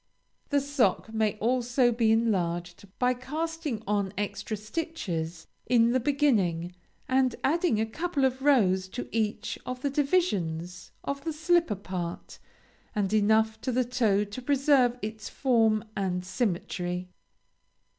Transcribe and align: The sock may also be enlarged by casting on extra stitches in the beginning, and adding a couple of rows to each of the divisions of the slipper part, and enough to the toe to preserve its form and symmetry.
The 0.49 0.59
sock 0.61 1.13
may 1.13 1.33
also 1.35 1.91
be 1.91 2.11
enlarged 2.11 2.87
by 2.97 3.13
casting 3.13 3.83
on 3.85 4.13
extra 4.17 4.57
stitches 4.57 5.45
in 5.67 5.91
the 5.91 5.99
beginning, 5.99 6.73
and 7.07 7.35
adding 7.43 7.79
a 7.79 7.85
couple 7.85 8.25
of 8.25 8.41
rows 8.41 8.87
to 8.93 9.07
each 9.11 9.59
of 9.63 9.83
the 9.83 9.91
divisions 9.91 10.89
of 11.03 11.23
the 11.23 11.31
slipper 11.31 11.75
part, 11.75 12.39
and 12.95 13.13
enough 13.13 13.61
to 13.61 13.71
the 13.71 13.85
toe 13.85 14.23
to 14.23 14.41
preserve 14.41 14.97
its 15.03 15.29
form 15.29 15.83
and 15.95 16.25
symmetry. 16.25 17.09